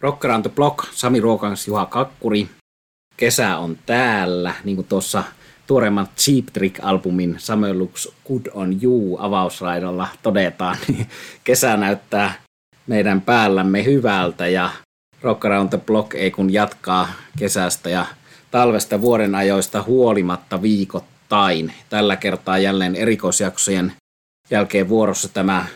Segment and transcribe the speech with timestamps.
[0.00, 2.48] Rock Around the Block, Sami Ruokans, Juha Kakkuri.
[3.16, 5.24] Kesä on täällä, niin kuin tuossa
[5.66, 11.08] tuoreimman Cheap Trick-albumin Samuel Looks Good on You avausraidalla todetaan, niin
[11.44, 12.34] kesä näyttää
[12.86, 14.70] meidän päällämme hyvältä ja
[15.22, 17.08] Rock Around the Block ei kun jatkaa
[17.38, 18.06] kesästä ja
[18.50, 21.72] talvesta vuoden ajoista huolimatta viikoittain.
[21.88, 23.92] Tällä kertaa jälleen erikoisjaksojen
[24.50, 25.66] jälkeen vuorossa tämä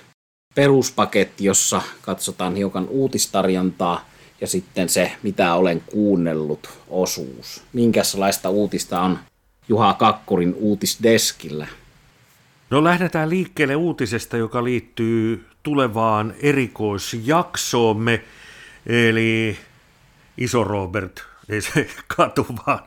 [0.55, 4.12] peruspaketti, jossa katsotaan hiukan uutistarjontaa
[4.43, 7.63] ja sitten se, mitä olen kuunnellut osuus.
[7.73, 9.19] Minkälaista uutista on
[9.69, 11.67] Juha Kakkurin uutisdeskillä?
[12.71, 18.23] No lähdetään liikkeelle uutisesta, joka liittyy tulevaan erikoisjaksoomme,
[18.87, 19.59] eli
[20.39, 22.81] Iso Robert, ei se katu vaan,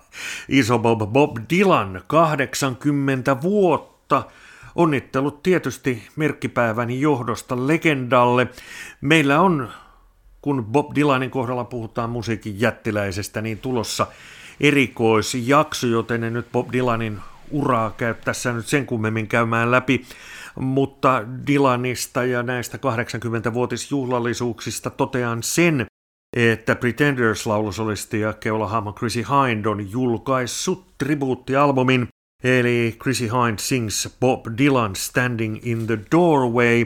[0.50, 4.24] Iso Bob, Bob Dylan, 80 vuotta–
[4.76, 8.48] Onnittelut tietysti merkkipäiväni johdosta legendalle.
[9.02, 9.70] Meillä on,
[10.46, 14.08] kun Bob Dylanin kohdalla puhutaan musiikin jättiläisestä, niin tulossa
[14.60, 17.20] erikoisjakso, joten en nyt Bob Dylanin
[17.52, 20.06] uraa käy tässä nyt sen kummemmin käymään läpi,
[20.60, 25.86] mutta Dylanista ja näistä 80-vuotisjuhlallisuuksista totean sen,
[26.38, 32.08] että Pretenders-laulusolisti ja keulahahmo Chrissy Hind on julkaissut tribuuttialbumin
[32.44, 36.86] eli Chrissy Hind sings Bob Dylan Standing in the Doorway.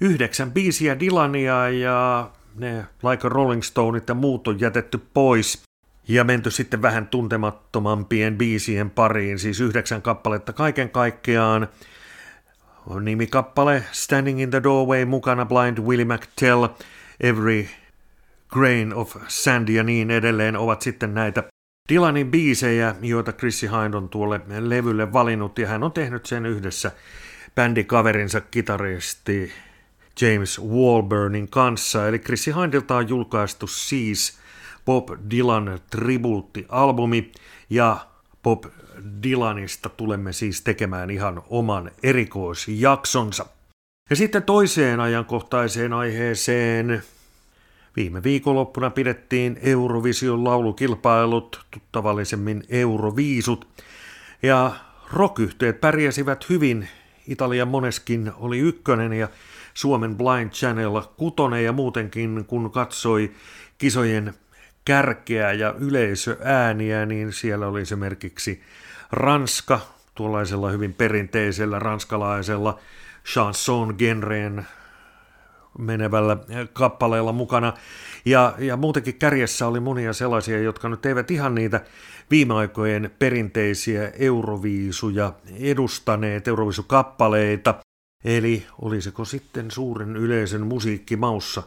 [0.00, 5.62] Yhdeksän biisiä Dylania ja ne Like Rolling Stoneit ja muut on jätetty pois.
[6.08, 11.68] Ja menty sitten vähän tuntemattomampien biisien pariin, siis yhdeksän kappaletta kaiken kaikkiaan.
[13.00, 16.66] Nimikappale Standing in the Doorway mukana Blind Willie McTell,
[17.20, 17.68] Every
[18.48, 21.44] Grain of Sand ja niin edelleen ovat sitten näitä
[21.88, 26.92] Dylanin biisejä, joita Chrissy Hind on tuolle levylle valinnut, ja hän on tehnyt sen yhdessä
[27.54, 29.52] bändikaverinsa kitaristi
[30.20, 32.08] James Walburnin kanssa.
[32.08, 34.38] Eli Chrissy Hindilta on julkaistu siis
[34.84, 37.32] Bob Dylan tribuuttialbumi,
[37.70, 38.06] ja
[38.42, 38.64] Bob
[39.22, 43.46] Dylanista tulemme siis tekemään ihan oman erikoisjaksonsa.
[44.10, 47.02] Ja sitten toiseen ajankohtaiseen aiheeseen,
[47.96, 53.68] Viime viikonloppuna pidettiin Eurovision laulukilpailut, tuttavallisemmin Euroviisut,
[54.42, 54.72] ja
[55.12, 56.88] rockyhteet pärjäsivät hyvin.
[57.28, 59.28] Italian moneskin oli ykkönen ja
[59.76, 63.32] Suomen Blind Channel kutonen ja muutenkin kun katsoi
[63.78, 64.34] kisojen
[64.84, 68.62] kärkeä ja yleisöääniä, niin siellä oli esimerkiksi
[69.12, 69.80] Ranska,
[70.14, 72.78] tuollaisella hyvin perinteisellä ranskalaisella
[73.24, 74.66] chanson-genreen
[75.78, 76.36] menevällä
[76.72, 77.72] kappaleella mukana.
[78.24, 81.80] Ja, ja muutenkin kärjessä oli monia sellaisia, jotka nyt eivät ihan niitä
[82.30, 87.74] viime aikojen perinteisiä euroviisuja edustaneet, euroviisukappaleita.
[88.26, 91.62] Eli olisiko sitten suuren yleisön musiikkimaussa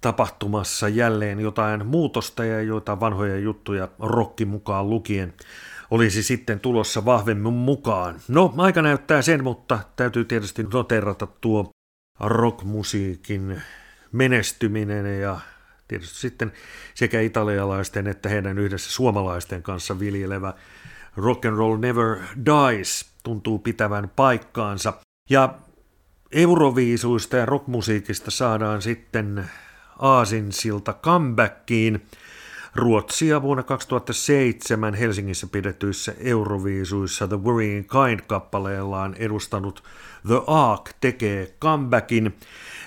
[0.00, 5.34] tapahtumassa jälleen jotain muutosta ja joitain vanhoja juttuja rokki mukaan lukien
[5.90, 8.20] olisi sitten tulossa vahvemmin mukaan.
[8.28, 11.70] No, aika näyttää sen, mutta täytyy tietysti noterata tuo
[12.20, 13.62] rockmusiikin
[14.12, 15.40] menestyminen ja
[15.88, 16.52] tietysti sitten
[16.94, 20.54] sekä italialaisten että heidän yhdessä suomalaisten kanssa viljelevä
[21.16, 22.16] Rock and Roll Never
[22.46, 24.92] Dies tuntuu pitävän paikkaansa.
[25.30, 25.54] Ja
[26.32, 29.50] Euroviisuista ja rockmusiikista saadaan sitten
[29.98, 32.06] aasinsilta comebackiin.
[32.74, 39.82] Ruotsia vuonna 2007 Helsingissä pidetyissä Euroviisuissa The Worrying Kind-kappaleellaan edustanut
[40.26, 42.36] The Ark tekee comebackin.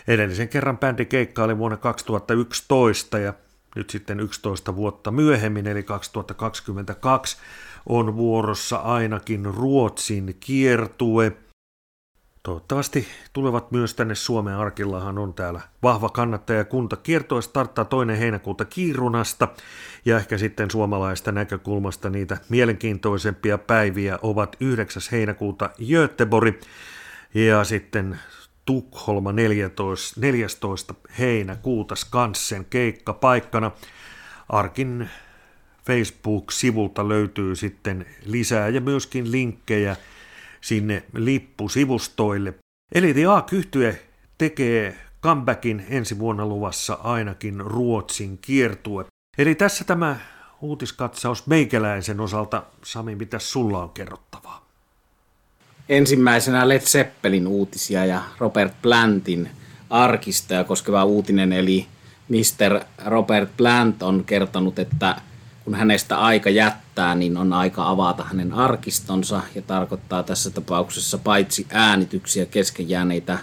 [0.07, 3.33] Edellisen kerran bändi keikkaili vuonna 2011 ja
[3.75, 7.37] nyt sitten 11 vuotta myöhemmin, eli 2022,
[7.85, 11.31] on vuorossa ainakin Ruotsin kiertue.
[12.43, 16.95] Toivottavasti tulevat myös tänne Suomen arkillahan on täällä vahva kannattajakunta.
[16.95, 19.47] Kiertue starttaa toinen heinäkuuta Kiirunasta
[20.05, 25.01] ja ehkä sitten suomalaista näkökulmasta niitä mielenkiintoisempia päiviä ovat 9.
[25.11, 26.55] heinäkuuta Göteborg
[27.33, 28.19] ja sitten
[28.65, 30.93] Tukholma 14, 14.
[31.19, 32.65] heinäkuuta Skansen
[33.19, 33.71] paikkana.
[34.49, 35.09] Arkin
[35.85, 39.95] Facebook-sivulta löytyy sitten lisää ja myöskin linkkejä
[40.61, 42.53] sinne lippusivustoille.
[42.95, 43.45] Eli The a
[44.37, 49.05] tekee comebackin ensi vuonna luvassa ainakin Ruotsin kiertue.
[49.37, 50.17] Eli tässä tämä
[50.61, 52.63] uutiskatsaus meikäläisen osalta.
[52.83, 54.61] Sami, mitä sulla on kerrottavaa?
[55.91, 59.49] ensimmäisenä Led Zeppelin uutisia ja Robert Plantin
[59.89, 61.87] arkistoja koskeva uutinen, eli
[62.29, 62.85] Mr.
[63.05, 65.15] Robert Plant on kertonut, että
[65.65, 71.67] kun hänestä aika jättää, niin on aika avata hänen arkistonsa ja tarkoittaa tässä tapauksessa paitsi
[71.69, 73.39] äänityksiä kesken jääneitä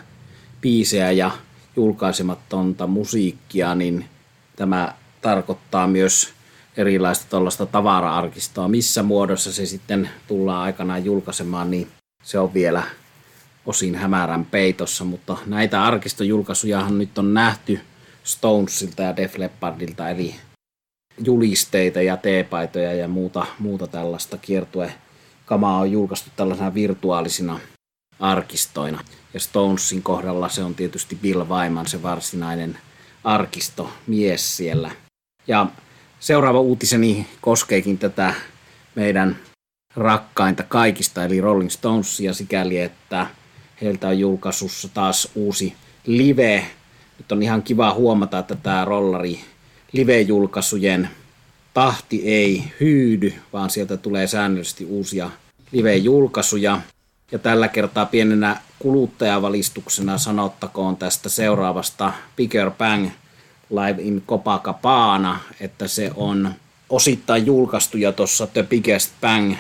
[0.61, 1.31] biisejä ja
[1.77, 4.05] julkaisematonta musiikkia, niin
[4.57, 6.33] tämä tarkoittaa myös
[6.77, 8.69] erilaista tuollaista tavara-arkistoa.
[8.69, 11.89] Missä muodossa se sitten tullaan aikanaan julkaisemaan, niin
[12.23, 12.83] se on vielä
[13.67, 17.81] osin hämärän peitossa, mutta näitä arkistojulkaisujahan nyt on nähty
[18.25, 20.35] Stonesilta ja Def Leppardilta, eli
[21.19, 24.93] julisteita ja teepaitoja ja muuta, muuta tällaista kiertue
[25.47, 27.61] kamaa on julkaistu tällaisena virtuaalisina
[28.21, 29.05] arkistoina.
[29.35, 32.79] Ja Stonesin kohdalla se on tietysti Bill Wyman, se varsinainen
[33.25, 34.91] arkistomies siellä.
[35.47, 35.67] Ja
[36.21, 38.35] seuraava uutiseni koskeekin tätä
[38.95, 39.37] meidän
[39.97, 43.27] rakkainta kaikista, eli Rolling Stonesia sikäli, että
[43.81, 45.75] heiltä on julkaisussa taas uusi
[46.07, 46.67] live.
[47.19, 49.41] Nyt on ihan kiva huomata, että tämä rollari
[49.93, 51.09] live-julkaisujen
[51.75, 55.31] tahti ei hyydy, vaan sieltä tulee säännöllisesti uusia
[55.73, 56.81] live-julkaisuja.
[57.33, 63.09] Ja tällä kertaa pienenä kuluttajavalistuksena sanottakoon tästä seuraavasta Bigger Bang
[63.71, 66.55] Live in Copacabana, että se on
[66.91, 69.55] osittain julkaistu jo tuossa The Biggest Bang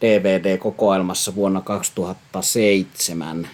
[0.00, 3.48] DVD-kokoelmassa vuonna 2007.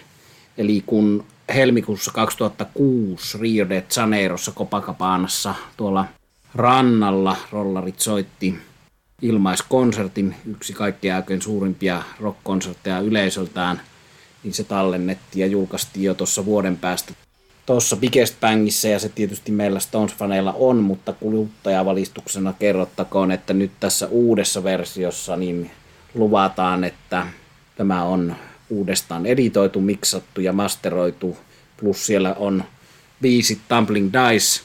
[0.57, 6.05] Eli kun helmikuussa 2006 Rio de Janeirossa Copacabanassa tuolla
[6.55, 7.37] rannalla.
[7.51, 8.55] Rollarit soitti
[9.21, 13.81] ilmaiskonsertin, yksi kaikkien aikojen suurimpia rockkonsertteja yleisöltään,
[14.43, 17.13] niin se tallennettiin ja julkaistiin jo tuossa vuoden päästä.
[17.65, 24.07] Tuossa Biggest Bangissä, ja se tietysti meillä Stones-faneilla on, mutta kuluttajavalistuksena kerrottakoon, että nyt tässä
[24.07, 25.71] uudessa versiossa niin
[26.13, 27.27] luvataan, että
[27.77, 28.35] tämä on
[28.69, 31.37] uudestaan editoitu, miksattu ja masteroitu,
[31.77, 32.63] plus siellä on
[33.21, 34.61] biisit Tumbling Dice,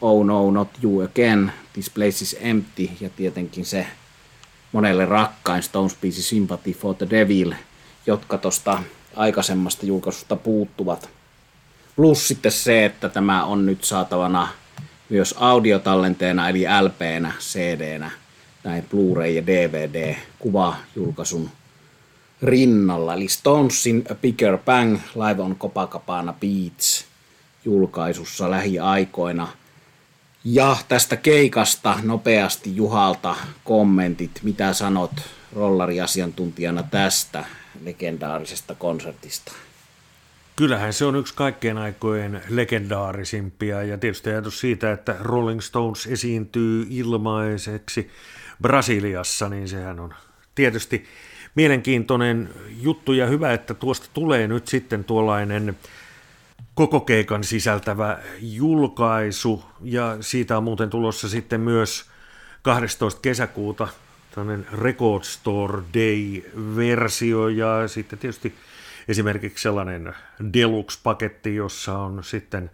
[0.00, 3.86] Oh No Not You Again, This Place Is Empty ja tietenkin se
[4.72, 7.52] monelle rakkain Stones-biisi Sympathy for the Devil,
[8.06, 8.82] jotka tuosta
[9.16, 11.08] aikaisemmasta julkaisusta puuttuvat.
[11.96, 14.48] Plus sitten se, että tämä on nyt saatavana
[15.08, 18.10] myös audiotallenteena eli LPnä, CDnä,
[18.64, 21.50] näin Blu-ray ja DVD-kuvajulkaisun
[22.42, 23.14] rinnalla.
[23.14, 27.04] Eli Stonesin A Bigger Bang Live on Copacabana Beats
[27.64, 29.48] julkaisussa lähiaikoina–
[30.44, 35.10] ja tästä keikasta nopeasti Juhalta kommentit, mitä sanot
[35.56, 37.44] rollariasiantuntijana tästä
[37.84, 39.52] legendaarisesta konsertista?
[40.56, 46.86] Kyllähän se on yksi kaikkien aikojen legendaarisimpia ja tietysti ajatus siitä, että Rolling Stones esiintyy
[46.90, 48.10] ilmaiseksi
[48.62, 50.14] Brasiliassa, niin sehän on
[50.54, 51.04] tietysti
[51.54, 52.48] mielenkiintoinen
[52.80, 55.76] juttu ja hyvä, että tuosta tulee nyt sitten tuollainen
[56.74, 62.04] koko keikan sisältävä julkaisu ja siitä on muuten tulossa sitten myös
[62.62, 63.20] 12.
[63.20, 63.88] kesäkuuta
[64.34, 68.54] tämmöinen Record Store Day-versio ja sitten tietysti
[69.08, 70.14] esimerkiksi sellainen
[70.52, 72.70] deluxe-paketti, jossa on sitten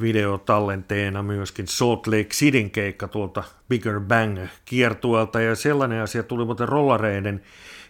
[0.00, 6.68] videotallenteena myöskin Salt Lake Cityn keikka tuolta Bigger Bang kiertuelta ja sellainen asia tuli muuten
[6.68, 7.42] rollareiden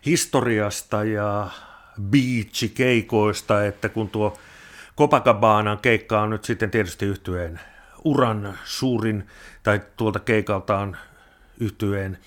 [0.07, 1.49] historiasta ja
[2.01, 4.39] beach-keikoista, että kun tuo
[4.99, 7.61] Copacabana keikka on nyt sitten tietysti yhtyeen
[8.05, 9.27] uran suurin,
[9.63, 10.97] tai tuolta keikaltaan
[11.61, 12.19] yhtyeen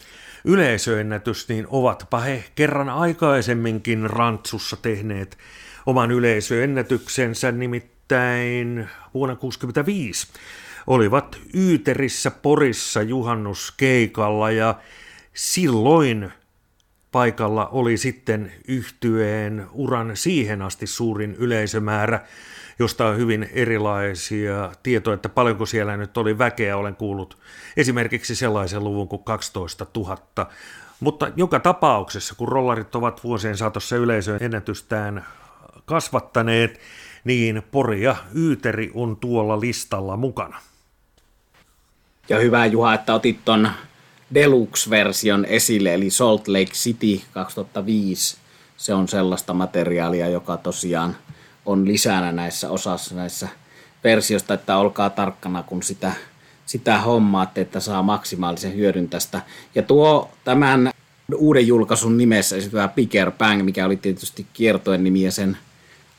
[0.46, 5.38] yleisöennätys, niin ovatpa he kerran aikaisemminkin Rantsussa tehneet
[5.86, 7.97] oman yleisöennätyksensä, nimittäin
[9.14, 10.28] vuonna 1965
[10.88, 14.76] olivat Yyterissä Porissa juhannuskeikalla ja
[15.34, 16.32] silloin
[17.12, 22.20] paikalla oli sitten yhtyeen uran siihen asti suurin yleisömäärä,
[22.80, 27.38] josta on hyvin erilaisia tietoja, että paljonko siellä nyt oli väkeä, olen kuullut
[27.78, 30.18] esimerkiksi sellaisen luvun kuin 12 000.
[31.00, 35.26] Mutta joka tapauksessa, kun rollarit ovat vuosien saatossa yleisön ennätystään
[35.86, 36.80] kasvattaneet,
[37.28, 40.60] niin Pori ja Yyteri on tuolla listalla mukana.
[42.30, 43.70] Ja hyvä Juha, että otit ton
[44.34, 48.38] Deluxe-version esille, eli Salt Lake City 2005.
[48.78, 51.18] Se on sellaista materiaalia, joka tosiaan
[51.66, 53.48] on lisänä näissä osassa näissä
[54.04, 56.12] versioista, että olkaa tarkkana, kun sitä,
[56.66, 59.42] sitä hommaatte, että saa maksimaalisen hyödyn tästä.
[59.76, 60.92] Ja tuo tämän
[61.36, 65.58] uuden julkaisun nimessä esityvä Bigger Bang, mikä oli tietysti kiertojen nimi ja sen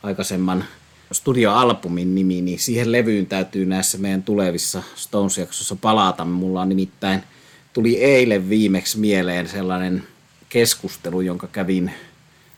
[0.03, 0.65] aikaisemman
[1.13, 6.25] studioalbumin nimi, niin siihen levyyn täytyy näissä meidän tulevissa Stones-jaksossa palata.
[6.25, 7.23] Mulla on nimittäin–
[7.79, 10.03] tuli eilen viimeksi mieleen sellainen
[10.49, 11.93] keskustelu, jonka kävin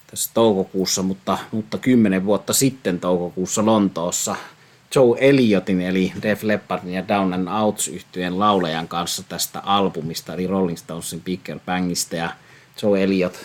[0.07, 4.37] tässä toukokuussa, mutta, mutta kymmenen vuotta sitten toukokuussa Lontoossa
[4.95, 10.47] Joe Elliotin eli Def Leppardin ja Down and Outs yhtyeen laulajan kanssa tästä albumista, eli
[10.47, 12.30] Rolling Stonesin Bigger Bangista, ja
[12.83, 13.38] Joe Elliot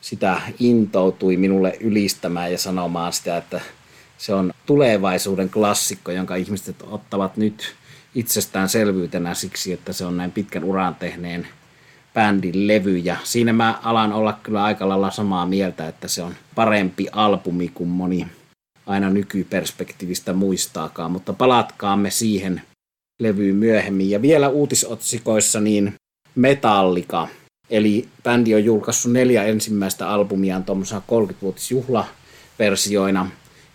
[0.00, 3.60] sitä intoutui minulle ylistämään ja sanomaan sitä, että
[4.18, 7.74] se on tulevaisuuden klassikko, jonka ihmiset ottavat nyt
[8.14, 11.46] itsestäänselvyytenä siksi, että se on näin pitkän uran tehneen
[12.14, 12.98] bändin levy.
[12.98, 17.68] Ja siinä mä alan olla kyllä aika lailla samaa mieltä, että se on parempi albumi
[17.68, 18.26] kuin moni
[18.86, 21.10] aina nykyperspektiivistä muistaakaan.
[21.10, 22.62] Mutta palatkaamme siihen
[23.20, 24.10] levyyn myöhemmin.
[24.10, 25.94] Ja vielä uutisotsikoissa niin
[26.34, 27.28] Metallica.
[27.70, 33.26] Eli bändi on julkaissut neljä ensimmäistä albumiaan tuommoisena 30-vuotisjuhlaversioina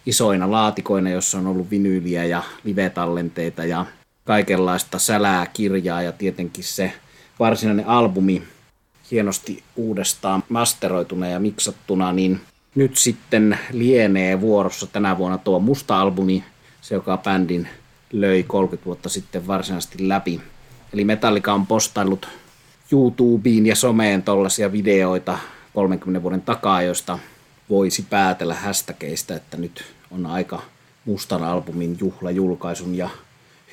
[0.06, 3.86] isoina laatikoina, jossa on ollut vinyyliä ja live-tallenteita ja
[4.26, 6.94] kaikenlaista sälää, kirjaa ja tietenkin se
[7.40, 8.44] varsinainen albumi
[9.12, 12.42] hienosti uudestaan masteroituna ja miksattuna, niin
[12.76, 16.44] nyt sitten lienee vuorossa tänä vuonna tuo musta albumi,
[16.82, 17.68] se joka bändin
[18.12, 20.42] löi 30 vuotta sitten varsinaisesti läpi.
[20.94, 22.28] Eli Metallica on postaillut
[22.92, 25.38] YouTubeen ja someen tollaisia videoita
[25.74, 27.20] 30 vuoden takaa, joista
[27.70, 30.62] voisi päätellä hashtageista, että nyt on aika
[31.06, 33.10] mustan albumin juhlajulkaisun ja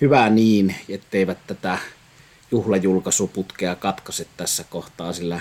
[0.01, 1.79] hyvä niin, etteivät tätä
[2.51, 5.41] juhlajulkaisuputkea katkaise tässä kohtaa, sillä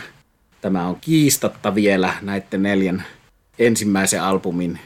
[0.61, 3.03] tämä on kiistatta vielä näiden neljän
[3.59, 4.79] ensimmäisen albumin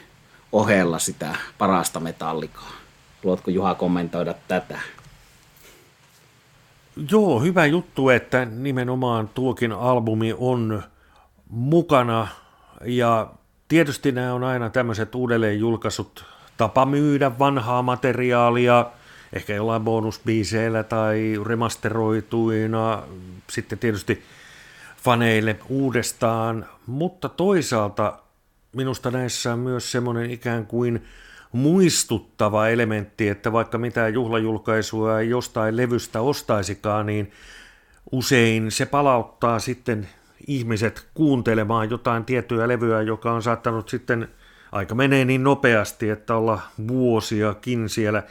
[0.52, 2.70] ohella sitä parasta metallikaa.
[3.22, 4.78] Luotko Juha kommentoida tätä?
[7.10, 10.82] Joo, hyvä juttu, että nimenomaan tuokin albumi on
[11.48, 12.28] mukana
[12.84, 13.30] ja
[13.70, 16.24] tietysti nämä on aina tämmöiset uudelleenjulkaisut
[16.56, 18.86] tapa myydä vanhaa materiaalia,
[19.32, 23.02] ehkä jollain bonusbiiseillä tai remasteroituina,
[23.50, 24.22] sitten tietysti
[25.02, 28.18] faneille uudestaan, mutta toisaalta
[28.76, 31.04] minusta näissä on myös semmoinen ikään kuin
[31.52, 37.32] muistuttava elementti, että vaikka mitään juhlajulkaisua ei jostain levystä ostaisikaan, niin
[38.12, 40.08] usein se palauttaa sitten
[40.46, 44.28] ihmiset kuuntelemaan jotain tiettyä levyä, joka on saattanut sitten,
[44.72, 48.22] aika menee niin nopeasti, että olla vuosiakin siellä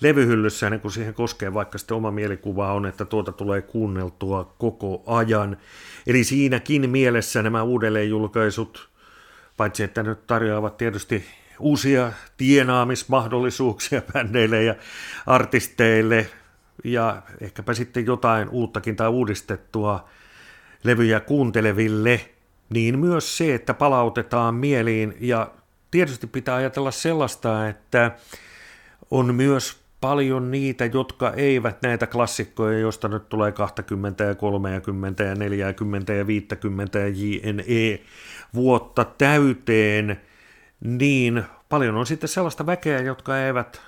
[0.00, 5.02] levyhyllyssä ennen kuin siihen koskee, vaikka sitten oma mielikuva on, että tuota tulee kuunneltua koko
[5.06, 5.56] ajan.
[6.06, 8.88] Eli siinäkin mielessä nämä uudelleenjulkaisut,
[9.56, 11.24] paitsi että nyt tarjoavat tietysti
[11.58, 14.74] uusia tienaamismahdollisuuksia bändeille ja
[15.26, 16.26] artisteille
[16.84, 20.08] ja ehkäpä sitten jotain uuttakin tai uudistettua
[20.84, 22.20] levyjä kuunteleville,
[22.70, 25.14] niin myös se, että palautetaan mieliin.
[25.20, 25.50] Ja
[25.90, 28.10] tietysti pitää ajatella sellaista, että
[29.10, 35.34] on myös paljon niitä, jotka eivät näitä klassikkoja, joista nyt tulee 20 ja 30 ja
[35.34, 38.00] 40 ja 50 ja JNE
[38.54, 40.20] vuotta täyteen,
[40.80, 43.80] niin paljon on sitten sellaista väkeä, jotka eivät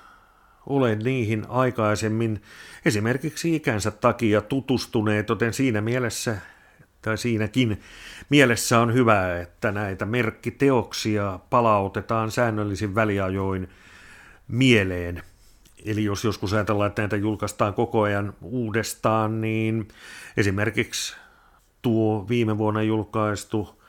[0.67, 2.41] ole niihin aikaisemmin
[2.85, 6.37] esimerkiksi ikänsä takia tutustuneet, joten siinä mielessä
[7.05, 7.81] tai siinäkin
[8.29, 13.69] mielessä on hyvä, että näitä merkkiteoksia palautetaan säännöllisin väliajoin
[14.47, 15.23] mieleen.
[15.85, 19.87] Eli jos joskus ajatellaan, että näitä julkaistaan koko ajan uudestaan, niin
[20.37, 21.15] esimerkiksi
[21.81, 23.81] tuo viime vuonna julkaistu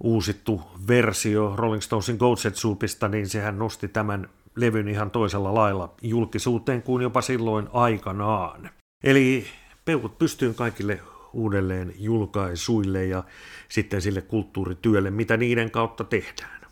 [0.00, 6.82] uusittu versio Rolling Stonesin Goatset Soupista, niin sehän nosti tämän levyn ihan toisella lailla julkisuuteen
[6.82, 8.70] kuin jopa silloin aikanaan.
[9.04, 9.46] Eli
[9.84, 11.00] peukut pystyyn kaikille
[11.32, 13.24] uudelleen julkaisuille ja
[13.68, 16.62] sitten sille kulttuurityölle, mitä niiden kautta tehdään.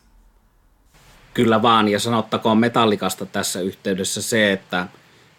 [1.35, 4.89] Kyllä vaan, ja sanottakoon Metallikasta tässä yhteydessä se, että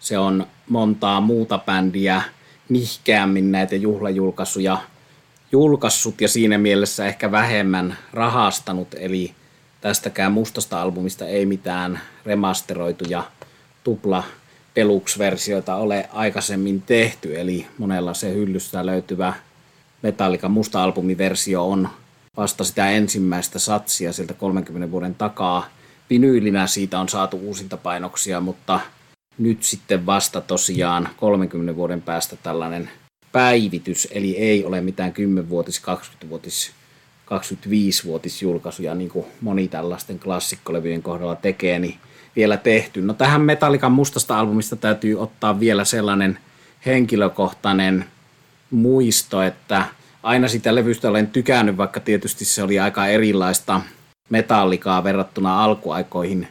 [0.00, 2.22] se on montaa muuta bändiä
[2.68, 4.78] nihkeämmin näitä juhlajulkaisuja
[5.52, 9.34] julkaissut ja siinä mielessä ehkä vähemmän rahastanut, eli
[9.80, 13.24] tästäkään mustasta albumista ei mitään remasteroituja
[13.84, 14.24] tupla
[14.76, 19.34] deluxe-versioita ole aikaisemmin tehty, eli monella se hyllystä löytyvä
[20.02, 21.88] Metallica musta albumiversio on
[22.36, 25.68] vasta sitä ensimmäistä satsia sieltä 30 vuoden takaa.
[26.10, 28.80] Vinyylinä siitä on saatu uusintapainoksia, mutta
[29.38, 32.90] nyt sitten vasta tosiaan 30 vuoden päästä tällainen
[33.32, 35.82] päivitys, eli ei ole mitään 10-vuotis,
[36.24, 36.72] 20-vuotis,
[37.26, 41.98] 25-vuotis julkaisuja, niin kuin moni tällaisten klassikkolevyjen kohdalla tekee, niin
[42.36, 43.02] vielä tehty.
[43.02, 46.38] No tähän Metallikan mustasta albumista täytyy ottaa vielä sellainen
[46.86, 48.04] henkilökohtainen
[48.70, 49.84] muisto, että
[50.22, 53.80] aina sitä levystä olen tykännyt, vaikka tietysti se oli aika erilaista
[54.30, 56.48] metallikaa verrattuna alkuaikoihin,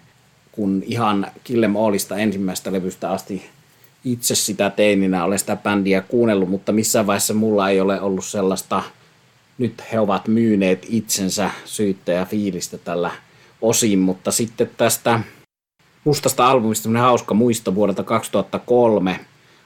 [0.52, 3.50] kun ihan Killem Allista ensimmäistä levystä asti
[4.06, 8.84] itse sitä teininä olen sitä bändiä kuunnellut, mutta missään vaiheessa mulla ei ole ollut sellaista,
[9.58, 13.12] nyt he ovat myyneet itsensä syyttäjä fiilistä tällä
[13.62, 15.20] osin, mutta sitten tästä
[16.04, 19.20] mustasta albumista semmoinen hauska muisto vuodelta 2003.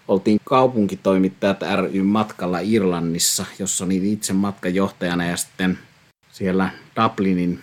[0.08, 5.80] Oltiin kaupunkitoimittajat ry matkalla Irlannissa, jossa olin itse matkajohtajana ja sitten
[6.32, 6.70] siellä
[7.04, 7.60] Dublinin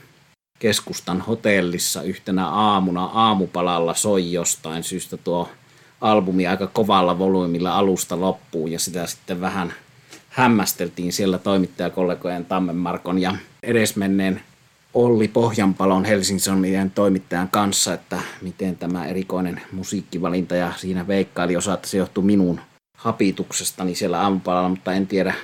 [0.59, 5.49] keskustan hotellissa yhtenä aamuna aamupalalla soi jostain syystä tuo
[6.01, 9.75] albumi aika kovalla volyymilla alusta loppuun ja sitä sitten vähän
[10.29, 14.41] hämmästeltiin siellä toimittajakollegojen Tammen Markon ja edesmenneen
[14.95, 21.89] Olli Pohjanpalon Helsingin toimittajan kanssa, että miten tämä erikoinen musiikkivalinta ja siinä veikkaili osa, että
[21.89, 22.61] se johtuu minun
[22.97, 25.35] hapituksestani siellä aamupalalla, mutta en tiedä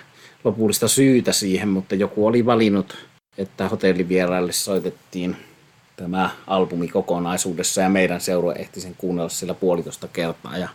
[0.44, 2.96] lopullista syytä siihen, mutta joku oli valinnut,
[3.38, 5.36] että hotellivieraille soitettiin
[5.96, 10.58] tämä albumi kokonaisuudessa ja meidän seurue ehti sen kuunnella siellä puolitoista kertaa.
[10.58, 10.68] Ja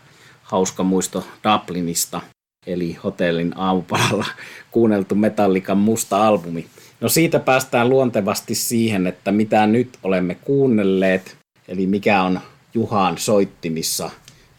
[0.44, 2.22] hauska muisto Dublinista,
[2.68, 4.26] eli hotellin aamupalalla
[4.72, 6.66] kuunneltu Metallikan musta albumi.
[7.02, 12.40] No siitä päästään luontevasti siihen, että mitä nyt olemme kuunnelleet, eli mikä on
[12.74, 14.10] Juhan soittimissa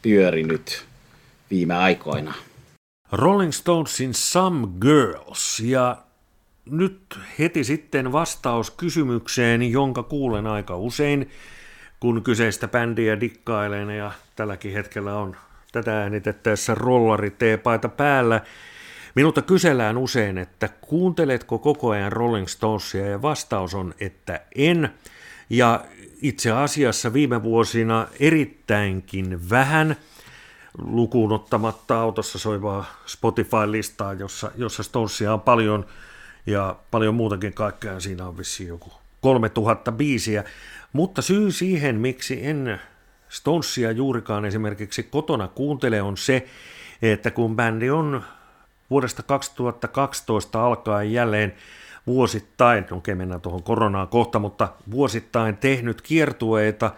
[0.03, 0.85] pyörinyt
[1.51, 2.35] viime aikoina.
[3.13, 5.97] Rolling Stonesin Some Girls ja
[6.71, 11.31] nyt heti sitten vastaus kysymykseen, jonka kuulen aika usein,
[12.01, 15.37] kun kyseistä bändiä dikkailen ja tälläkin hetkellä on
[15.75, 18.41] tätä äänitettäessä rollari T-paita päällä.
[19.15, 24.91] Minulta kysellään usein, että kuunteletko koko ajan Rolling Stonesia ja vastaus on, että en.
[25.51, 25.85] Ja
[26.23, 29.97] itse asiassa viime vuosina erittäinkin vähän
[30.79, 35.87] lukuun ottamatta autossa soivaa Spotify-listaa, jossa, jossa Stonesia on paljon
[36.47, 38.01] ja paljon muutakin kaikkea.
[38.01, 40.45] Siinä on vissiin joku 3000 biisiä.
[40.93, 42.81] Mutta syy siihen, miksi en
[43.35, 46.47] Stonesia juurikaan esimerkiksi kotona kuuntele, on se,
[47.03, 48.23] että kun bändi on
[48.91, 51.55] vuodesta 2012 alkaen jälleen
[52.07, 56.91] vuosittain, no okei mennään tuohon koronaan kohta, mutta vuosittain tehnyt kiertueita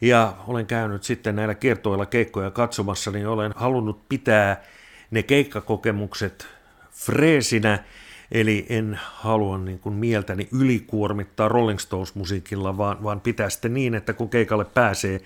[0.00, 4.62] ja olen käynyt sitten näillä kiertueilla keikkoja katsomassa, niin olen halunnut pitää
[5.10, 6.46] ne keikkakokemukset
[6.90, 7.84] freesinä
[8.32, 14.12] Eli en halua niin kuin mieltäni ylikuormittaa Rolling Stones-musiikilla, vaan, vaan pitää sitten niin, että
[14.12, 15.20] kun keikalle pääsee,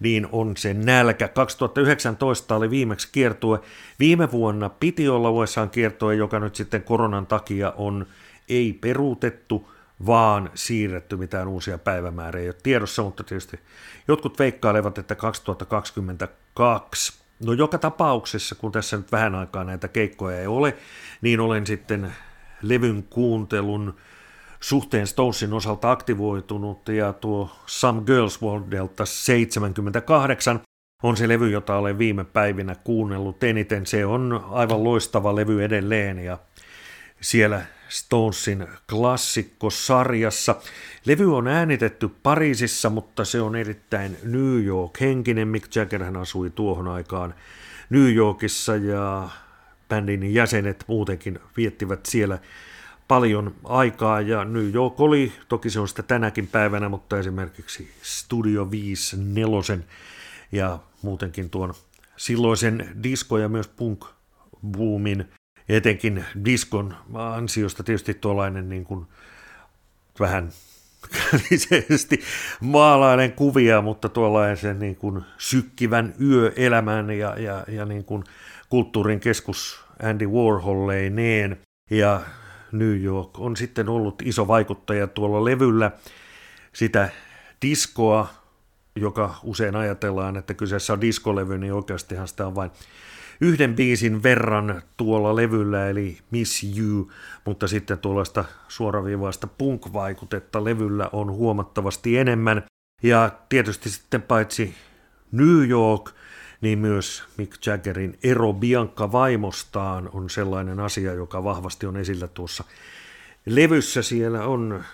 [0.00, 1.28] niin on se nälkä.
[1.28, 3.60] 2019 oli viimeksi kiertue.
[3.98, 8.06] Viime vuonna piti olla USA kiertue, joka nyt sitten koronan takia on
[8.48, 9.70] ei peruutettu,
[10.06, 13.60] vaan siirretty mitään uusia päivämääriä ei ole tiedossa, mutta tietysti
[14.08, 17.12] jotkut veikkailevat, että 2022.
[17.44, 20.76] No joka tapauksessa, kun tässä nyt vähän aikaa näitä keikkoja ei ole,
[21.20, 22.12] niin olen sitten
[22.62, 23.94] levyn kuuntelun
[24.60, 30.60] suhteen Stonesin osalta aktivoitunut ja tuo Some Girls Worldelta 78
[31.02, 33.86] on se levy, jota olen viime päivinä kuunnellut eniten.
[33.86, 36.38] Se on aivan loistava levy edelleen ja
[37.20, 40.56] siellä Stonesin klassikkosarjassa.
[41.04, 45.48] Levy on äänitetty Pariisissa, mutta se on erittäin New York-henkinen.
[45.48, 47.34] Mick Jagger hän asui tuohon aikaan
[47.90, 49.28] New Yorkissa ja
[49.92, 52.38] bändin jäsenet muutenkin viettivät siellä
[53.08, 54.20] paljon aikaa.
[54.20, 59.84] Ja New York oli, toki se on sitä tänäkin päivänä, mutta esimerkiksi Studio 5 nelosen
[60.52, 61.74] ja muutenkin tuon
[62.16, 64.04] silloisen disko ja myös punk
[64.66, 65.28] boomin,
[65.68, 69.06] etenkin diskon ansiosta tietysti tuollainen niin kuin
[70.20, 70.52] vähän
[71.30, 72.20] kalisesti
[72.60, 78.24] maalainen kuvia, mutta tuollaisen niin kuin sykkivän yöelämän ja, ja, ja niin kuin
[78.72, 82.20] kulttuurin keskus Andy Warholleineen ja
[82.72, 85.90] New York on sitten ollut iso vaikuttaja tuolla levyllä.
[86.72, 87.08] Sitä
[87.62, 88.28] diskoa,
[88.96, 92.70] joka usein ajatellaan, että kyseessä on diskolevy, niin oikeastihan sitä on vain
[93.40, 97.10] yhden biisin verran tuolla levyllä, eli Miss You,
[97.44, 102.62] mutta sitten tuollaista suoraviivaista punk-vaikutetta levyllä on huomattavasti enemmän.
[103.02, 104.74] Ja tietysti sitten paitsi
[105.32, 106.10] New York,
[106.62, 112.64] niin myös Mick Jaggerin ero Bianca vaimostaan on sellainen asia, joka vahvasti on esillä tuossa
[113.46, 114.02] levyssä.
[114.02, 114.84] Siellä on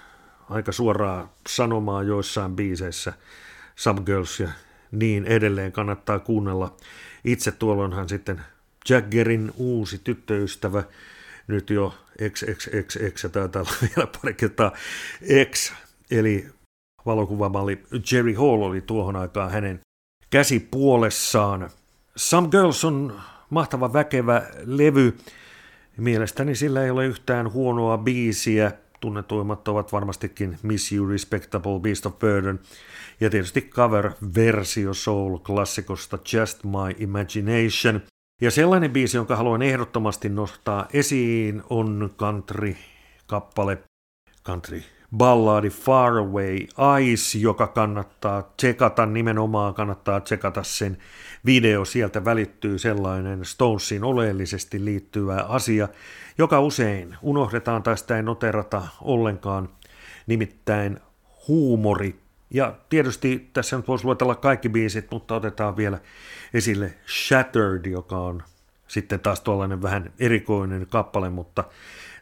[0.50, 3.12] aika suoraa sanomaa joissain biiseissä,
[3.76, 4.48] Subgirls ja
[4.92, 6.76] niin edelleen kannattaa kuunnella.
[7.24, 8.40] Itse tuolloinhan sitten
[8.88, 10.84] Jaggerin uusi tyttöystävä,
[11.46, 11.94] nyt jo
[12.30, 14.72] XXXX ja taitaa olla vielä pari kertaa
[15.50, 15.72] X,
[16.10, 16.46] eli
[17.06, 19.80] valokuvamalli Jerry Hall oli tuohon aikaan hänen
[20.30, 21.70] käsi puolessaan.
[22.16, 25.16] Some Girls on mahtava väkevä levy.
[25.96, 28.72] Mielestäni sillä ei ole yhtään huonoa biisiä.
[29.00, 32.60] Tunnetuimmat ovat varmastikin Miss You Respectable Beast of Burden
[33.20, 38.00] ja tietysti cover-versio soul-klassikosta Just My Imagination.
[38.40, 43.78] Ja sellainen biisi, jonka haluan ehdottomasti nostaa esiin, on country-kappale,
[44.44, 44.82] country
[45.16, 46.58] balladi Faraway
[46.96, 50.98] Eyes, joka kannattaa tsekata, nimenomaan kannattaa tsekata sen
[51.46, 51.84] video.
[51.84, 55.88] Sieltä välittyy sellainen Stonesin oleellisesti liittyvä asia,
[56.38, 59.68] joka usein unohdetaan tai sitä ei noterata ollenkaan,
[60.26, 61.00] nimittäin
[61.48, 65.98] huumori Ja tietysti tässä nyt voisi luetella kaikki biisit, mutta otetaan vielä
[66.54, 68.42] esille Shattered, joka on
[68.88, 71.64] sitten taas tuollainen vähän erikoinen kappale, mutta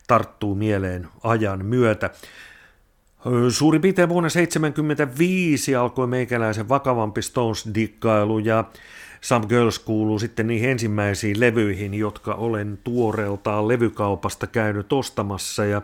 [0.06, 2.10] tarttuu mieleen ajan myötä.
[3.48, 8.64] Suurin piirtein vuonna 1975 alkoi meikäläisen vakavampi Stones-dikkailu ja
[9.20, 15.64] Some Girls kuuluu sitten niihin ensimmäisiin levyihin, jotka olen tuoreeltaan levykaupasta käynyt ostamassa.
[15.64, 15.82] Ja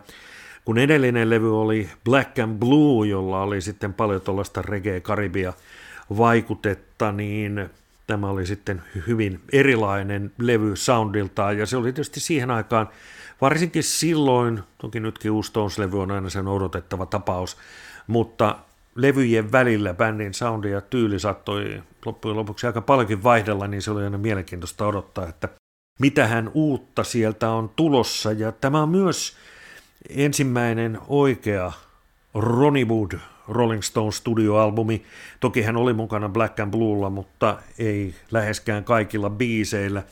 [0.65, 5.53] kun edellinen levy oli Black and Blue, jolla oli sitten paljon tuollaista reggae-karibia
[6.17, 7.71] vaikutetta, niin
[8.07, 12.89] tämä oli sitten hyvin erilainen levy soundiltaan, ja se oli tietysti siihen aikaan,
[13.43, 17.57] varsinkin silloin, toki nytkin uusi Stones-levy on aina sen odotettava tapaus,
[18.07, 18.59] mutta
[18.95, 24.05] levyjen välillä bändin soundi ja tyyli saattoi loppujen lopuksi aika paljonkin vaihdella, niin se oli
[24.05, 25.49] aina mielenkiintoista odottaa, että
[26.01, 29.37] mitähän uutta sieltä on tulossa, ja tämä on myös
[30.09, 31.73] ensimmäinen oikea
[32.35, 33.13] Ronnie Wood
[33.49, 35.03] Rolling Stone studioalbumi.
[35.41, 40.03] Toki hän oli mukana Black and Bluella, mutta ei läheskään kaikilla biiseillä.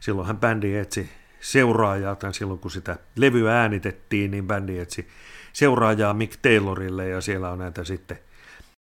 [0.00, 5.08] Silloin hän bändi etsi seuraajaa, tai silloin kun sitä levyä äänitettiin, niin bändi etsi
[5.52, 8.18] seuraajaa Mick Taylorille, ja siellä on näitä sitten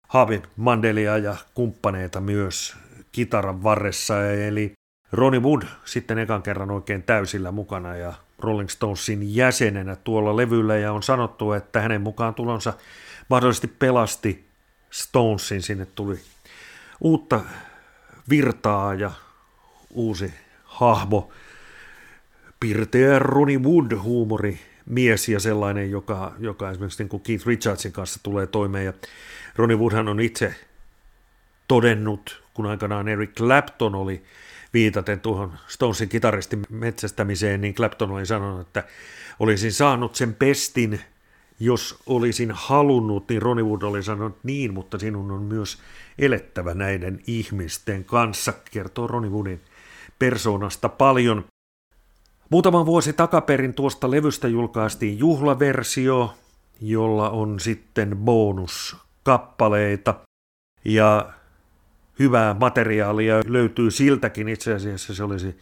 [0.08, 2.76] Harvey Mandelia ja kumppaneita myös
[3.12, 4.74] kitaran varressa, eli
[5.12, 10.94] Ronnie Wood sitten ekan kerran oikein täysillä mukana ja Rolling Stonesin jäsenenä tuolla levyllä ja
[10.94, 12.74] on sanottu, että hänen mukaan tulonsa
[13.30, 14.48] mahdollisesti pelasti
[14.92, 16.20] Stonesin, sinne tuli
[17.02, 17.42] uutta
[18.30, 19.12] virtaa ja
[19.90, 20.34] uusi
[20.64, 21.32] hahmo,
[22.60, 28.20] pirteä Ronnie Wood, huumori, mies ja sellainen, joka, joka esimerkiksi niin kuin Keith Richardsin kanssa
[28.24, 28.86] tulee toimeen.
[28.86, 28.94] Ja
[29.56, 30.56] Ronnie Woodhan on itse
[31.68, 34.24] todennut, kun aikanaan Eric Clapton oli
[34.74, 38.84] viitaten tuohon Stonesin kitaristin metsästämiseen, niin Clapton oli sanonut, että
[39.40, 41.00] olisin saanut sen pestin,
[41.60, 45.78] jos olisin halunnut, niin Ronnie Wood oli sanonut niin, mutta sinun on myös
[46.20, 49.62] elettävä näiden ihmisten kanssa, kertoo Ronnie Woodin
[50.20, 51.46] persoonasta paljon.
[52.50, 56.34] Muutama vuosi takaperin tuosta levystä julkaistiin juhlaversio,
[56.82, 60.16] jolla on sitten bonuskappaleita.
[60.86, 61.34] Ja
[62.20, 65.58] hyvää materiaalia löytyy siltäkin itse asiassa se olisi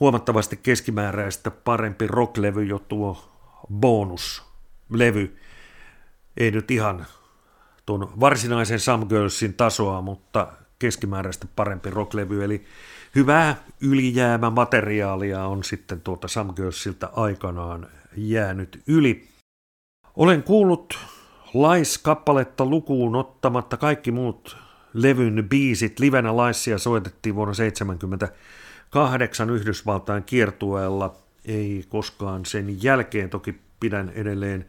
[0.00, 3.24] huomattavasti keskimääräistä parempi rocklevy jo tuo
[3.72, 5.36] bonuslevy.
[6.36, 7.06] Ei nyt ihan
[7.86, 12.64] tuon varsinaisen Some Girlsin tasoa, mutta keskimääräistä parempi rocklevy, eli
[13.14, 19.28] hyvää ylijäämä materiaalia on sitten tuota Some Girlsilta aikanaan jäänyt yli.
[20.16, 20.98] Olen kuullut
[21.54, 24.56] Lais-kappaletta lukuun ottamatta kaikki muut
[24.94, 31.14] levyn biisit livenä laissia soitettiin vuonna 1978 Yhdysvaltain kiertueella.
[31.44, 34.66] Ei koskaan sen jälkeen, toki pidän edelleen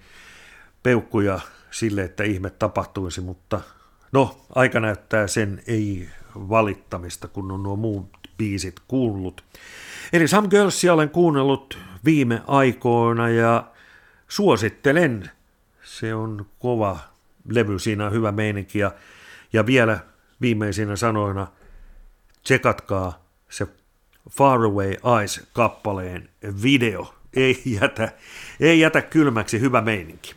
[0.83, 1.39] peukkuja
[1.71, 3.61] sille, että ihme tapahtuisi, mutta
[4.11, 9.43] no, aika näyttää sen ei valittamista, kun on nuo muut biisit kuullut.
[10.13, 13.67] Eli Sam Girlsia olen kuunnellut viime aikoina ja
[14.27, 15.31] suosittelen.
[15.83, 16.99] Se on kova
[17.49, 18.91] levy, siinä on hyvä meininki ja,
[19.53, 19.99] ja vielä
[20.41, 21.47] viimeisinä sanoina,
[22.43, 23.67] tsekatkaa se
[24.29, 26.29] Faraway Eyes-kappaleen
[26.63, 27.13] video.
[27.35, 28.11] Ei jätä,
[28.59, 30.33] ei jätä kylmäksi, hyvä meininki.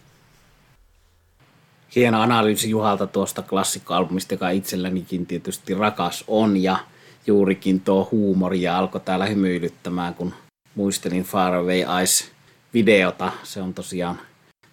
[1.96, 6.78] Hieno analyysi Juhalta tuosta klassikkoalbumista, joka itsellänikin tietysti rakas on, ja
[7.26, 10.34] juurikin tuo huumori ja alkoi täällä hymyilyttämään, kun
[10.74, 13.32] muistelin Faraway Eyes-videota.
[13.42, 14.20] Se on tosiaan,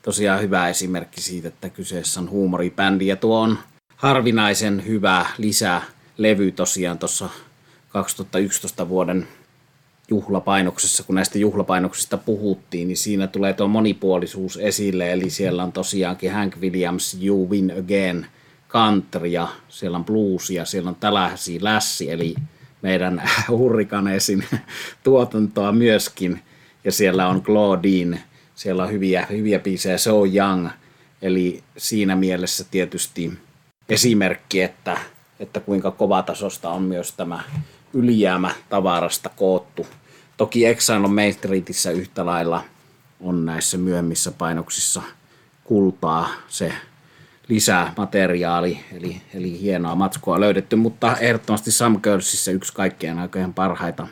[0.01, 3.57] tosiaan hyvä esimerkki siitä, että kyseessä on huumoribändi, ja tuo on
[3.95, 7.29] harvinaisen hyvä lisälevy tosiaan tuossa
[7.89, 9.27] 2011 vuoden
[10.09, 16.31] juhlapainoksessa, kun näistä juhlapainoksista puhuttiin, niin siinä tulee tuo monipuolisuus esille, eli siellä on tosiaankin
[16.31, 18.27] Hank Williams You Win Again
[18.73, 22.35] country ja siellä on bluesia, siellä on Tallahassee Lässi, eli
[22.81, 24.45] meidän hurrikaneesin
[25.03, 26.41] tuotantoa myöskin,
[26.83, 28.23] ja siellä on Claudine,
[28.55, 30.67] siellä on hyviä, hyviä biisejä, So Young,
[31.21, 33.33] eli siinä mielessä tietysti
[33.89, 34.97] esimerkki, että,
[35.39, 37.43] että kuinka kovatasosta on myös tämä
[37.93, 39.87] ylijäämä tavarasta koottu.
[40.37, 42.63] Toki Exile on Main Streetissä yhtä lailla
[43.19, 45.01] on näissä myöhemmissä painoksissa
[45.63, 46.73] kultaa se
[47.47, 54.07] lisämateriaali, eli, eli hienoa matskua löydetty, mutta ehdottomasti Sam Girlsissa yksi kaikkein aikojen parhaita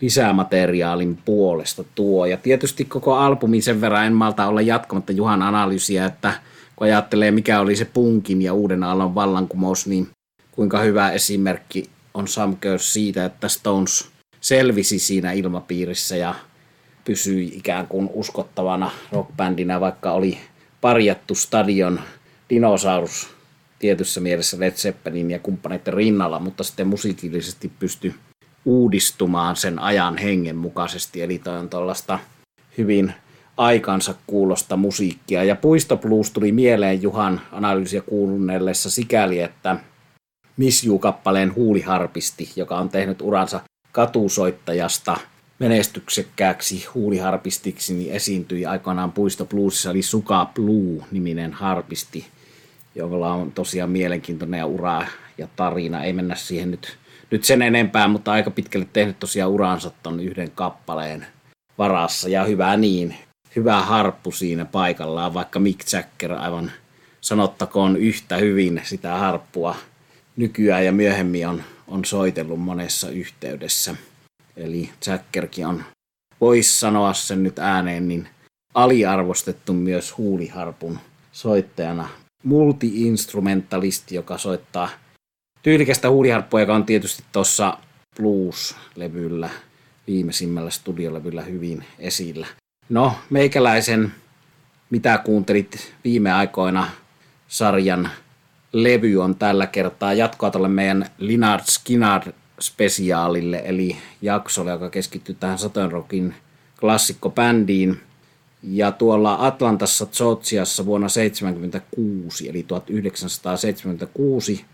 [0.00, 2.26] lisämateriaalin puolesta tuo.
[2.26, 6.32] Ja tietysti koko albumi sen verran en malta olla jatkamatta Juhan analyysiä, että
[6.76, 10.08] kun ajattelee mikä oli se punkin ja uuden aallon vallankumous, niin
[10.52, 14.08] kuinka hyvä esimerkki on Sam Girls siitä, että Stones
[14.40, 16.34] selvisi siinä ilmapiirissä ja
[17.04, 20.38] pysyi ikään kuin uskottavana rockbändinä, vaikka oli
[20.80, 22.00] parjattu stadion
[22.50, 23.28] dinosaurus
[23.78, 28.14] tietyssä mielessä Led Zeppelin ja kumppaneiden rinnalla, mutta sitten musiikillisesti pysty
[28.64, 31.22] uudistumaan sen ajan hengen mukaisesti.
[31.22, 32.18] Eli toi on tuollaista
[32.78, 33.12] hyvin
[33.56, 35.44] aikansa kuulosta musiikkia.
[35.44, 39.76] Ja Puisto Blues tuli mieleen Juhan analyysiä kuunnellessa sikäli, että
[40.56, 43.60] Miss You-kappaleen huuliharpisti, joka on tehnyt uransa
[43.92, 45.16] katusoittajasta
[45.58, 52.26] menestyksekkääksi huuliharpistiksi, niin esiintyi aikoinaan Puisto Bluesissa, eli Suka Blue-niminen harpisti,
[52.98, 55.06] jolla on tosiaan mielenkiintoinen ura
[55.38, 56.04] ja tarina.
[56.04, 56.96] Ei mennä siihen nyt,
[57.30, 61.26] nyt sen enempää, mutta aika pitkälle tehnyt tosiaan uransa ton yhden kappaleen
[61.78, 63.14] varassa, ja hyvä niin.
[63.56, 66.72] Hyvä harppu siinä paikallaan, vaikka Mick Jagger aivan
[67.20, 69.76] sanottakoon yhtä hyvin sitä harppua
[70.36, 73.94] nykyään ja myöhemmin on, on soitellut monessa yhteydessä.
[74.56, 75.84] Eli Jackerkin on,
[76.40, 78.28] voisi sanoa sen nyt ääneen, niin
[78.74, 80.98] aliarvostettu myös huuliharpun
[81.32, 82.08] soittajana.
[82.44, 84.88] Multi-instrumentalisti, joka soittaa
[85.62, 87.78] tyylikästä huuliharppua, joka on tietysti tuossa
[88.16, 89.50] blues-levyllä,
[90.06, 92.46] viimeisimmällä studiolevyllä hyvin esillä.
[92.88, 94.12] No, meikäläisen,
[94.90, 96.90] mitä kuuntelit viime aikoina
[97.48, 98.10] sarjan
[98.72, 105.58] levy on tällä kertaa jatkoa tälle meidän Linard Skinnard spesiaalille, eli jaksolle, joka keskittyy tähän
[105.58, 106.34] Saturn Rockin
[106.80, 108.00] klassikkobändiin.
[108.62, 114.64] Ja tuolla Atlantassa, Georgiassa vuonna 1976, eli 1976,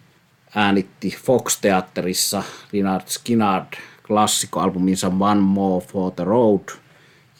[0.54, 2.42] äänitti Fox-teatterissa
[2.72, 3.66] Linard Skinnard
[4.06, 6.68] klassikkoalbuminsa One More for the Road.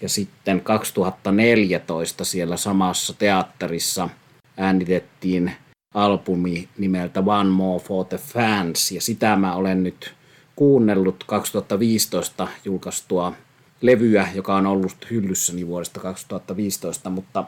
[0.01, 4.09] Ja sitten 2014 siellä samassa teatterissa
[4.57, 5.53] äänitettiin
[5.95, 10.15] albumi nimeltä One More for the Fans, ja sitä mä olen nyt
[10.57, 13.33] kuunnellut 2015 julkaistua
[13.81, 17.45] levyä, joka on ollut hyllyssäni vuodesta 2015, mutta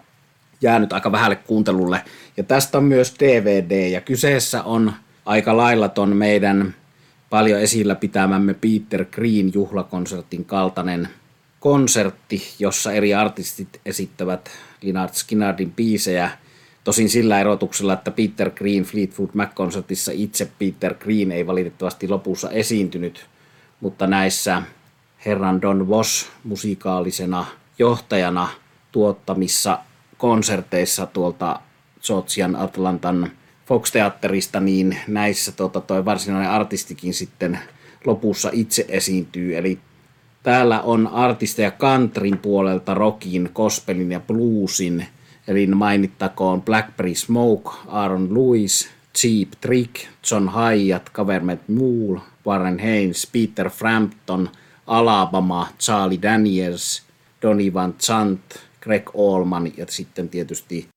[0.61, 2.01] jäänyt aika vähälle kuuntelulle.
[2.37, 4.93] Ja tästä on myös DVD, ja kyseessä on
[5.25, 6.75] aika lailla ton meidän
[7.31, 11.09] paljon esillä pitämämme Peter Green juhlakonsertin kaltainen
[11.61, 14.51] konsertti, jossa eri artistit esittävät
[14.83, 16.31] Linard Skinnardin biisejä–
[16.87, 23.27] Tosin sillä erotuksella, että Peter Green Fleetwood Mac-konsertissa itse Peter Green ei valitettavasti lopussa esiintynyt,
[23.81, 24.63] mutta näissä
[25.27, 27.47] herran Don Voss musikaalisena
[27.79, 28.49] johtajana
[28.93, 29.79] tuottamissa
[30.19, 31.61] konserteissa tuolta
[32.07, 33.31] Georgian Atlantan
[33.67, 37.59] Fox-teatterista, niin näissä tota, toi varsinainen artistikin sitten
[38.05, 39.57] lopussa itse esiintyy.
[39.57, 39.79] Eli
[40.43, 45.07] täällä on artisteja countryn puolelta, rockin, gospelin ja bluesin–
[45.49, 49.95] Eli mainittakoon Blackberry Smoke, Aaron Lewis, Cheap Trick,
[50.31, 54.51] John Hyatt, Government Mule, Warren Haynes, Peter Frampton,
[54.87, 57.03] Alabama, Charlie Daniels,
[57.43, 58.41] Donny Van Chant,
[58.81, 60.89] Greg Allman ja sitten tietysti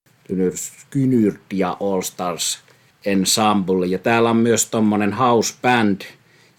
[0.55, 2.59] Skynyrd ja All Stars
[3.05, 3.85] Ensemble.
[3.85, 6.01] Ja täällä on myös tommonen house band,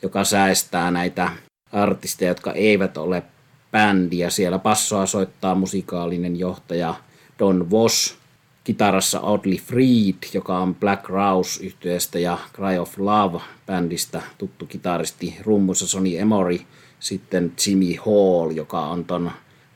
[0.03, 1.33] joka säästää näitä
[1.73, 3.23] artisteja, jotka eivät ole
[3.73, 4.31] bändiä.
[4.31, 6.95] Siellä passoa soittaa musikaalinen johtaja
[7.39, 8.17] Don Voss,
[8.65, 15.87] kitarassa Audley Freed, joka on Black Rouse yhtyeestä ja Cry of Love-bändistä tuttu kitaristi, rummuissa
[15.87, 16.59] Sonny Emory,
[17.01, 19.31] sitten Jimmy Hall, joka on ton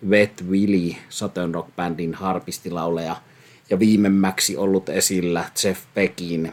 [0.09, 3.17] Wet Willy Saturn Rock-bändin harpistilauleja,
[3.71, 6.53] ja viimemmäksi ollut esillä Jeff Beckin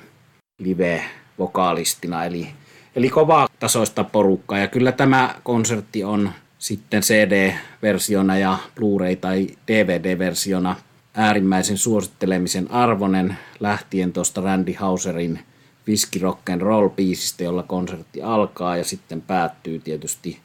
[0.57, 2.47] live-vokalistina, eli,
[2.95, 10.75] eli kovaa tasoista porukkaa, ja kyllä tämä konsertti on sitten CD-versiona ja Blu-ray- tai DVD-versiona–
[11.13, 15.39] äärimmäisen suosittelemisen arvonen lähtien tuosta Randy Hauserin
[15.87, 20.39] Whisky Rock and Roll biisistä, jolla konsertti alkaa ja sitten päättyy tietysti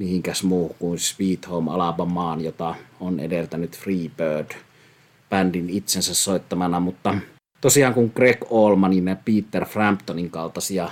[0.00, 4.50] mihinkäs muu kuin Sweet Home Alabamaan, jota on edeltänyt Freebird
[5.30, 7.14] bändin itsensä soittamana, mutta
[7.60, 10.90] tosiaan kun Greg Allmanin ja Peter Framptonin kaltaisia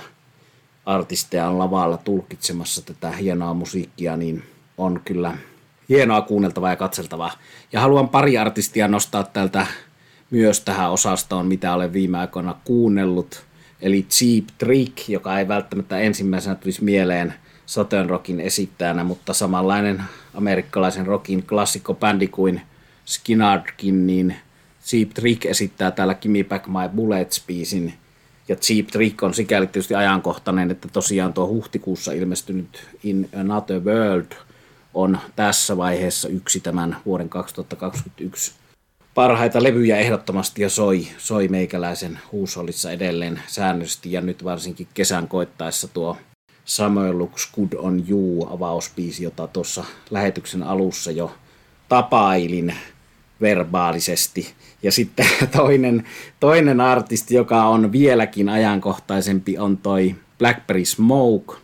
[0.85, 4.43] artisteja on lavalla tulkitsemassa tätä hienoa musiikkia, niin
[4.77, 5.37] on kyllä
[5.89, 7.31] hienoa kuunneltavaa ja katseltavaa.
[7.73, 9.67] Ja haluan pari artistia nostaa tältä
[10.31, 13.43] myös tähän osastoon, mitä olen viime aikoina kuunnellut.
[13.81, 17.33] Eli Cheap Trick, joka ei välttämättä ensimmäisenä tulisi mieleen
[17.69, 20.03] Southern Rockin esittäjänä, mutta samanlainen
[20.33, 22.61] amerikkalaisen rockin klassikkobändi kuin
[23.05, 24.35] Skinnardkin, niin
[24.85, 27.91] Cheap Trick esittää täällä Gimme Back My Bullets-biisin.
[28.47, 34.31] Ja Cheap Trick on sikäli tietysti ajankohtainen, että tosiaan tuo huhtikuussa ilmestynyt In Another World–
[34.93, 38.53] on tässä vaiheessa yksi tämän vuoden 2021
[39.15, 45.87] parhaita levyjä ehdottomasti ja soi, soi meikäläisen huusollissa edelleen säännöllisesti ja nyt varsinkin kesän koittaessa
[45.87, 46.17] tuo
[46.69, 51.31] Samuel Looks Good on You avauspiisi, jota tuossa lähetyksen alussa jo
[51.89, 52.75] tapailin.
[53.41, 54.53] verbaalisesti.
[54.83, 55.25] Ja sitten
[55.57, 56.03] toinen,
[56.39, 61.55] toinen artisti, joka on vieläkin ajankohtaisempi, on toi Blackberry Smoke,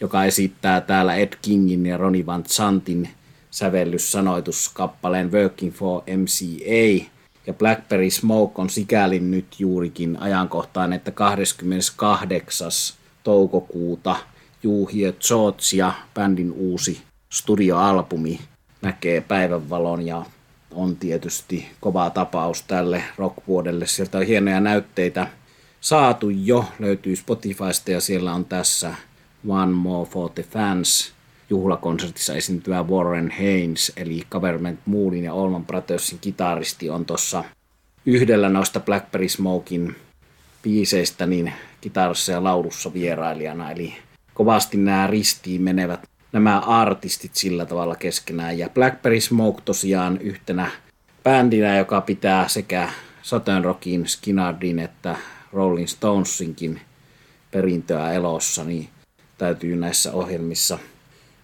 [0.00, 3.08] joka esittää täällä Ed Kingin ja Ronnie Van Zantin
[3.50, 7.10] sävellyssanoituskappaleen Working for MCA.
[7.46, 12.70] Ja Blackberry Smoke on sikäli nyt juurikin ajankohtaan, että 28.
[13.24, 14.16] toukokuuta
[14.64, 15.14] Juhie
[15.76, 18.40] ja bändin uusi studioalbumi
[18.82, 20.24] näkee päivänvalon ja
[20.70, 23.86] on tietysti kova tapaus tälle rockvuodelle.
[23.86, 25.26] Sieltä on hienoja näytteitä
[25.80, 28.94] saatu jo, löytyy Spotifysta ja siellä on tässä
[29.48, 31.12] One More for the Fans
[31.50, 37.44] juhlakonsertissa esiintyvä Warren Haynes, eli Government Moolin ja Allman Brothersin kitaristi on tuossa
[38.06, 39.96] yhdellä noista Blackberry Smokin
[40.62, 43.94] biiseistä niin kitarassa ja laulussa vierailijana, eli
[44.34, 48.58] kovasti nämä ristiin menevät nämä artistit sillä tavalla keskenään.
[48.58, 50.70] Ja Blackberry Smoke tosiaan yhtenä
[51.24, 52.88] bändinä, joka pitää sekä
[53.22, 55.16] Southern Rockin, Skinnardin että
[55.52, 56.80] Rolling Stonesinkin
[57.50, 58.88] perintöä elossa, niin
[59.38, 60.78] täytyy näissä ohjelmissa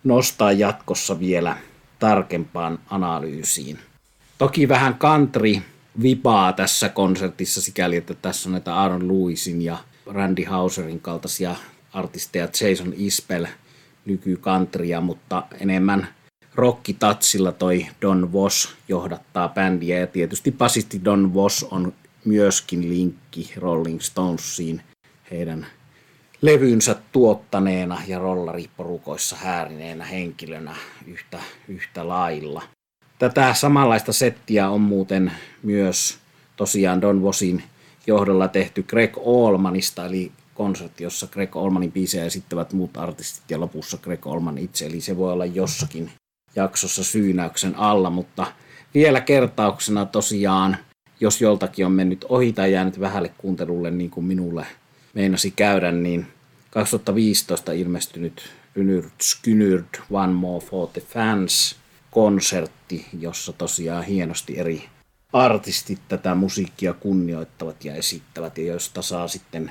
[0.04, 1.56] nostaa jatkossa vielä
[1.98, 3.78] tarkempaan analyysiin.
[4.38, 5.62] Toki vähän country
[6.02, 11.56] vipaa tässä konsertissa sikäli, että tässä on näitä Aaron Lewisin ja Randy Hauserin kaltaisia
[11.92, 13.46] artisteja, Jason Isbell–
[14.04, 16.08] nykykantria, mutta enemmän
[16.54, 21.92] rockitatsilla toi Don Vos johdattaa bändiä ja tietysti basisti Don Vos on
[22.24, 24.82] myöskin linkki Rolling Stonesiin
[25.30, 25.66] heidän
[26.42, 30.76] levynsä tuottaneena ja rollariporukoissa häärineenä henkilönä
[31.06, 32.62] yhtä, yhtä lailla.
[33.18, 36.18] Tätä samanlaista settiä on muuten myös
[36.56, 37.62] tosiaan Don Vosin
[38.06, 43.98] johdolla tehty Greg Allmanista, eli konsertti, jossa Greg Olmanin biisejä esittävät muut artistit ja lopussa
[44.02, 44.86] Greg Olman itse.
[44.86, 46.10] Eli se voi olla jossakin
[46.56, 48.46] jaksossa syynäyksen alla, mutta
[48.94, 50.76] vielä kertauksena tosiaan,
[51.20, 54.66] jos joltakin on mennyt ohi tai jäänyt vähälle kuuntelulle niin kuin minulle
[55.14, 56.26] meinasi käydä, niin
[56.70, 58.42] 2015 ilmestynyt
[58.76, 61.76] Rynyrd Skynyrd One More for the Fans
[62.10, 64.88] konsertti, jossa tosiaan hienosti eri
[65.32, 69.70] artistit tätä musiikkia kunnioittavat ja esittävät ja josta saa sitten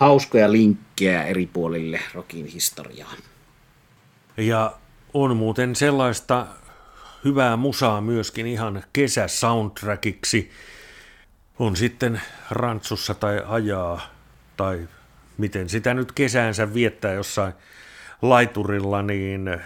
[0.00, 3.16] hauskoja linkkejä eri puolille rokin historiaan.
[4.36, 4.76] Ja
[5.14, 6.46] on muuten sellaista
[7.24, 10.50] hyvää musaa myöskin ihan kesäsoundtrackiksi.
[11.58, 14.00] On sitten rantsussa tai ajaa
[14.56, 14.88] tai
[15.38, 17.52] miten sitä nyt kesäänsä viettää jossain
[18.22, 19.60] laiturilla, niin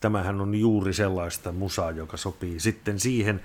[0.00, 3.40] tämähän on juuri sellaista musaa, joka sopii sitten siihen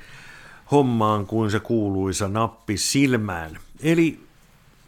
[0.71, 3.59] hommaan kuin se kuuluisa nappi silmään.
[3.79, 4.19] Eli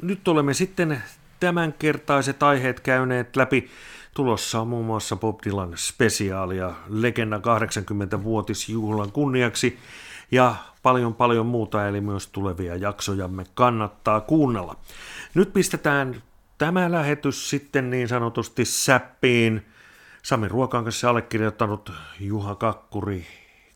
[0.01, 1.03] nyt olemme sitten
[1.39, 3.69] tämänkertaiset aiheet käyneet läpi.
[4.13, 9.79] Tulossa on muun muassa Bob Dylan spesiaalia Legenda 80-vuotisjuhlan kunniaksi
[10.31, 14.75] ja paljon paljon muuta, eli myös tulevia jaksojamme kannattaa kuunnella.
[15.33, 16.23] Nyt pistetään
[16.57, 19.65] tämä lähetys sitten niin sanotusti säppiin.
[20.23, 23.25] Sami Ruokan kanssa allekirjoittanut Juha Kakkuri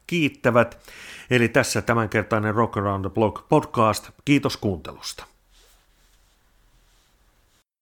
[0.08, 0.92] kiittävät.
[1.30, 4.10] Eli tässä tämänkertainen Rock Around the Block podcast.
[4.26, 5.33] Kiitos kuuntelusta.